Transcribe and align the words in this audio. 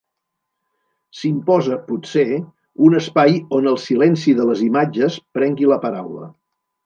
S'imposa, 1.17 1.75
potser, 1.89 2.23
un 2.87 2.97
espai 3.01 3.37
on 3.59 3.69
el 3.73 3.79
silenci 3.85 4.35
de 4.41 4.49
les 4.53 4.65
imatges 4.71 5.19
prengui 5.39 5.73
la 5.73 5.81
paraula. 5.87 6.27